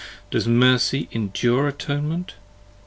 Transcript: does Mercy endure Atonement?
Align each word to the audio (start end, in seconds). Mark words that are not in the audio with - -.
does 0.31 0.47
Mercy 0.47 1.07
endure 1.11 1.67
Atonement? 1.67 2.33